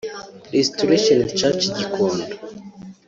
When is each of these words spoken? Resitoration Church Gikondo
Resitoration 0.55 1.17
Church 1.39 1.63
Gikondo 1.77 2.25